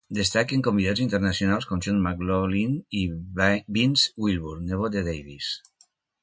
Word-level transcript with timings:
Destaquen 0.17 0.61
convidats 0.67 1.01
internacionals 1.03 1.67
com 1.71 1.83
John 1.87 1.99
McLaughlin 2.05 2.73
i 3.01 3.03
Vince 3.77 4.09
Wilburn, 4.25 4.65
nebot 4.73 4.97
de 4.97 5.05
Davis. 5.11 5.53